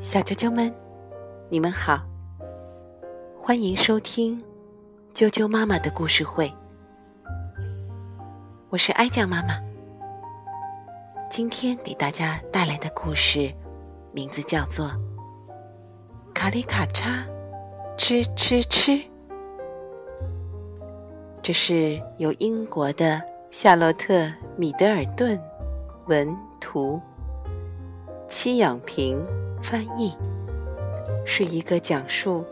[0.00, 0.74] 小啾啾们，
[1.48, 2.00] 你们好，
[3.38, 4.42] 欢迎收听
[5.14, 6.52] 啾啾妈妈的故事会。
[8.70, 9.58] 我是哀酱妈妈，
[11.30, 13.52] 今天给大家带来的故事
[14.12, 14.86] 名字叫做
[16.34, 17.22] 《卡里卡嚓
[17.96, 18.92] 吃吃吃》，
[21.42, 24.14] 这是由英国的夏洛特·
[24.56, 25.38] 米德尔顿
[26.06, 27.00] 文图，
[28.28, 29.24] 戚养平
[29.62, 30.14] 翻译，
[31.26, 32.44] 是一个讲述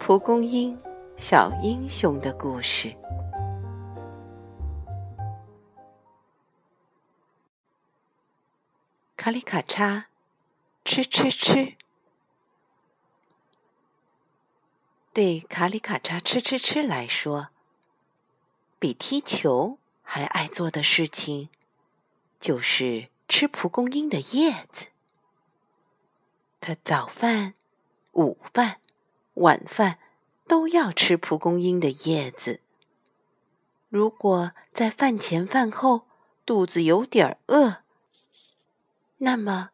[0.00, 0.76] 蒲公英
[1.18, 2.96] 小英雄的故事。
[9.14, 10.04] 卡里卡嚓，
[10.82, 11.74] 吃吃吃。
[15.12, 17.48] 对卡里卡嚓吃吃吃来说，
[18.78, 21.50] 比踢球还爱做的事情，
[22.40, 24.86] 就是吃蒲公英的叶子。
[26.60, 27.54] 他早饭、
[28.12, 28.80] 午饭、
[29.34, 29.98] 晚饭
[30.46, 32.60] 都要吃蒲公英的叶子。
[33.88, 36.06] 如果在饭前饭后
[36.44, 37.82] 肚子有点饿，
[39.18, 39.70] 那么，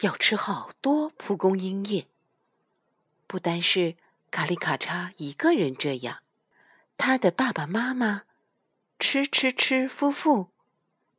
[0.00, 2.06] 要吃好多蒲公英叶。
[3.26, 3.96] 不单是
[4.30, 6.22] 卡里卡嚓一个人这样，
[6.96, 8.22] 他的爸爸妈妈、
[8.98, 10.48] 吃吃吃夫妇、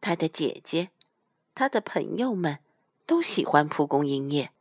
[0.02, 0.90] 他的姐姐、
[1.56, 2.60] 他的朋友们
[3.06, 4.52] 都喜欢蒲公英叶。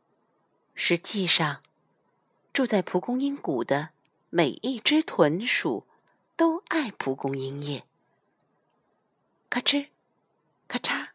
[0.73, 1.61] 实际上，
[2.51, 3.89] 住在蒲公英谷的
[4.29, 5.85] 每一只豚鼠
[6.35, 7.85] 都爱蒲公英叶。
[9.49, 9.87] 咔哧，
[10.67, 11.09] 咔嚓，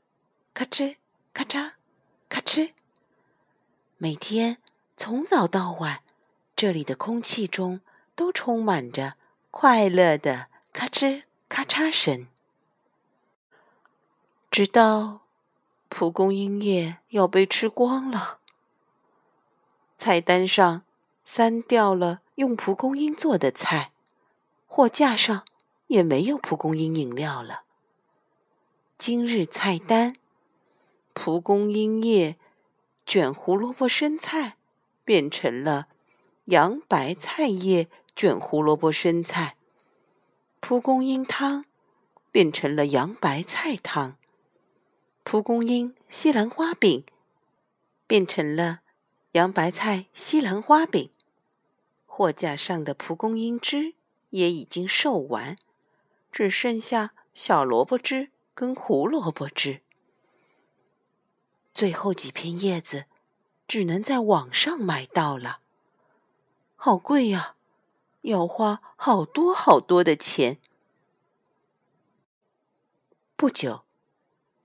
[0.54, 0.96] 咔哧，
[1.32, 1.72] 咔嚓。
[2.30, 2.72] 咔哧！
[3.96, 4.58] 每天
[4.98, 6.02] 从早到晚，
[6.54, 7.80] 这里的空气中
[8.14, 9.14] 都充满着
[9.50, 12.28] 快乐的咔哧咔嚓声。
[14.50, 15.22] 直到
[15.88, 18.38] 蒲公英叶要被吃光了，
[19.96, 20.82] 菜单上
[21.24, 23.92] 删掉了用蒲公英做的菜，
[24.66, 25.44] 货架上
[25.88, 27.64] 也没有蒲公英饮料了。
[28.96, 30.16] 今日菜单。
[31.14, 32.36] 蒲公英叶
[33.04, 34.56] 卷胡萝卜生菜
[35.04, 35.88] 变成了
[36.44, 39.56] 洋白菜叶卷胡萝卜生菜，
[40.60, 41.64] 蒲公英汤
[42.30, 44.16] 变成了洋白菜汤，
[45.30, 47.04] 蒲公英西兰花饼
[48.06, 48.80] 变成了
[49.32, 51.10] 洋白菜西兰花饼。
[52.06, 53.92] 货架上的蒲公英汁
[54.30, 55.58] 也已经售完，
[56.32, 59.82] 只剩下小萝卜汁跟胡萝卜汁。
[61.74, 63.04] 最后几片叶子，
[63.66, 65.60] 只能在网上买到了。
[66.74, 67.54] 好贵呀，
[68.22, 70.58] 要花好多好多的钱。
[73.36, 73.84] 不久，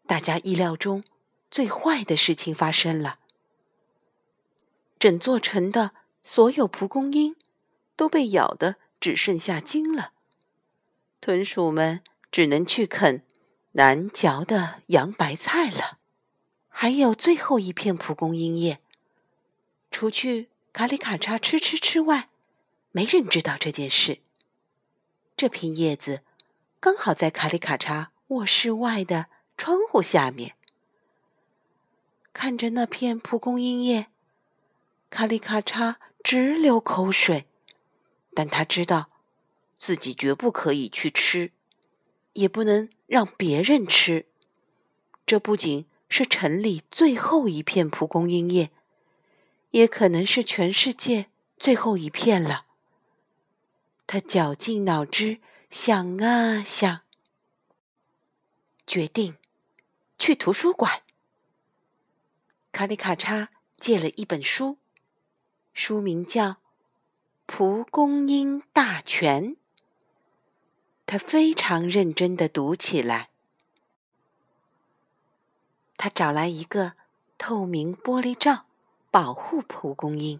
[0.05, 1.03] 大家意料中
[1.49, 3.19] 最坏的事情发生了：
[4.99, 5.91] 整座城的
[6.21, 7.35] 所有蒲公英
[7.95, 10.11] 都被咬得只剩下茎了。
[11.21, 13.23] 豚鼠们只能去啃
[13.73, 15.99] 难嚼的洋白菜了。
[16.67, 18.81] 还有最后一片蒲公英叶，
[19.91, 22.29] 除去卡里卡嚓吃吃吃外，
[22.91, 24.19] 没人知道这件事。
[25.37, 26.23] 这片叶子
[26.79, 29.27] 刚好在卡里卡嚓卧室外的
[29.57, 30.55] 窗户下面。
[32.31, 34.07] 看着那片蒲公英叶，
[35.09, 37.47] 卡里卡嚓直流口水，
[38.33, 39.09] 但他知道
[39.77, 41.51] 自己绝不可以去吃，
[42.33, 44.27] 也不能让别人吃。
[45.25, 45.87] 这不仅……
[46.09, 48.69] 是城里最后一片蒲公英叶，
[49.71, 52.67] 也可能是全世界最后一片了。
[54.05, 55.39] 他绞尽脑汁
[55.71, 57.01] 想啊想，
[58.85, 59.37] 决定
[60.23, 61.01] 去图书馆。
[62.71, 64.77] 卡里卡嚓借了一本书，
[65.73, 66.45] 书名叫
[67.45, 69.47] 《蒲公英大全》。
[71.05, 73.31] 他非常认真的读起来。
[75.97, 76.93] 他找来一个
[77.37, 78.63] 透明玻璃罩，
[79.11, 80.39] 保护蒲公英。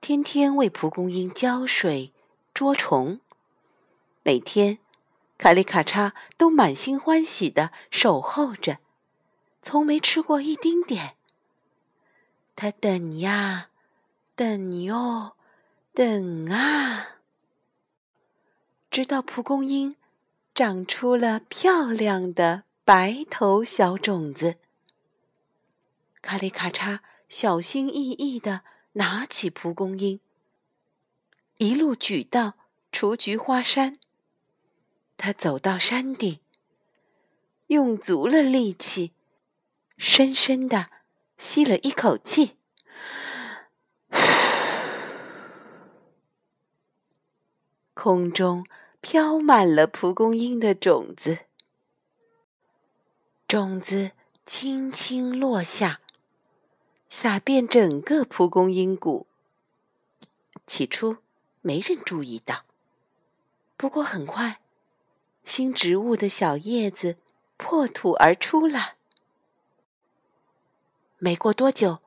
[0.00, 2.14] 天天为蒲公英浇水、
[2.54, 3.20] 捉虫。
[4.22, 4.78] 每天，
[5.40, 8.76] 卡里卡嚓都满心欢喜的守候着，
[9.62, 11.16] 从没吃过一丁点。
[12.54, 13.70] 他等呀，
[14.34, 15.36] 等哟，
[15.94, 17.16] 等啊，
[18.90, 19.96] 直到蒲公英
[20.54, 22.64] 长出了漂亮的。
[22.84, 24.56] 白头小种子，
[26.20, 26.98] 卡里卡嚓
[27.30, 28.62] 小心翼翼的
[28.94, 30.20] 拿起蒲公英，
[31.58, 32.54] 一路举到
[32.92, 33.98] 雏菊花山。
[35.20, 36.40] 他走到山顶，
[37.66, 39.12] 用足了力气，
[39.98, 40.88] 深深的
[41.36, 42.56] 吸了一口气，
[47.92, 48.64] 空中
[49.02, 51.40] 飘满了蒲公英的种子，
[53.46, 54.12] 种子
[54.46, 56.00] 轻轻落下，
[57.10, 59.26] 洒遍整个蒲公英谷。
[60.66, 61.18] 起初
[61.60, 62.64] 没人注意到，
[63.76, 64.59] 不过很快，
[65.44, 67.16] 新植物的小叶子
[67.56, 68.94] 破土而出了。
[71.18, 71.98] 没过多久，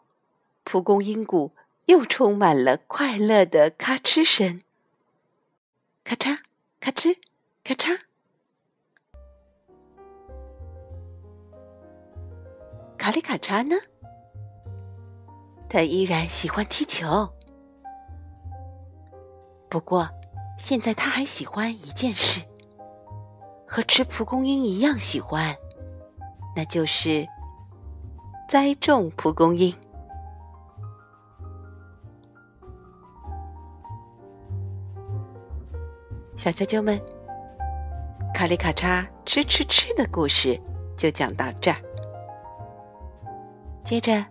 [0.63, 1.51] 蒲公英谷
[1.85, 4.61] 又充满了快乐的咔哧声，
[6.03, 6.39] 咔嚓，
[6.79, 7.17] 咔哧，
[7.63, 7.99] 咔嚓。
[12.97, 13.75] 卡里卡嚓呢？
[15.69, 17.33] 他依然喜欢踢球，
[19.69, 20.09] 不过
[20.57, 22.41] 现在他还喜欢一件事，
[23.73, 25.57] 和吃蒲公英一样喜欢，
[26.55, 27.27] 那就是。
[28.47, 29.73] 栽种蒲公英，
[36.35, 37.01] 小啾啾们，
[38.31, 40.61] 卡里卡嚓吃吃吃的故事
[40.95, 41.77] 就讲到这儿。
[43.83, 44.23] 接着，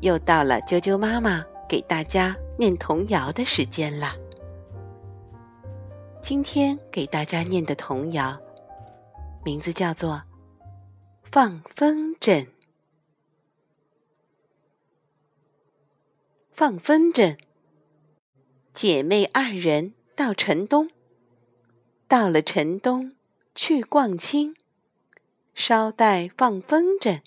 [0.00, 4.12] 又到了啾啾妈妈给大家念童谣的时间了。
[6.22, 8.38] 今天给大家念的童谣，
[9.44, 10.22] 名字叫做
[11.30, 12.44] 《放风筝》。
[16.50, 17.36] 放风筝，
[18.72, 20.88] 姐妹二人到城东，
[22.08, 23.14] 到了城东
[23.54, 24.56] 去逛青，
[25.54, 27.20] 捎带放风筝。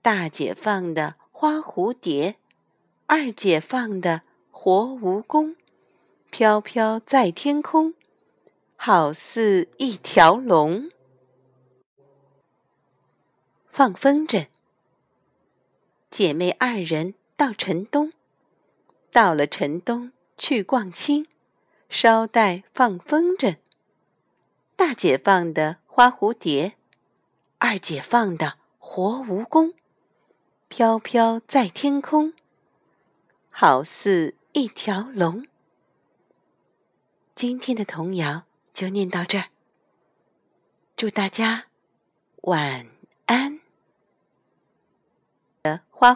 [0.00, 2.36] 大姐放的花蝴蝶，
[3.04, 5.56] 二姐放的活蜈蚣，
[6.30, 7.92] 飘飘在天空，
[8.76, 10.90] 好似一条龙。
[13.70, 14.46] 放风筝，
[16.10, 17.14] 姐妹二人。
[17.38, 18.14] 到城东，
[19.12, 21.26] 到了城东去逛青，
[21.90, 23.58] 捎带放风筝。
[24.74, 26.78] 大姐放的花蝴蝶，
[27.58, 29.74] 二姐放的活蜈蚣，
[30.68, 32.32] 飘飘在天空，
[33.50, 35.46] 好似一条龙。
[37.34, 38.44] 今天的童谣
[38.76, 39.48] 就念到这儿，
[40.98, 41.68] 祝大家
[42.42, 42.86] 晚
[43.24, 43.58] 安。
[45.88, 46.14] 花。